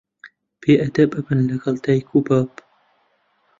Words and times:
بێ 0.61 0.73
ئەدەب 0.81 1.09
ئەبن 1.17 1.39
لەگەڵ 1.49 1.75
دایک 1.85 2.07
و 2.13 2.19
باب 2.27 2.51